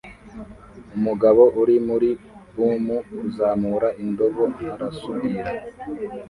Umugabo 0.97 1.43
uri 1.61 1.75
muri 1.87 2.09
boom 2.55 2.85
kuzamura 3.17 3.87
indobo 4.03 4.43
arasudira 4.73 5.51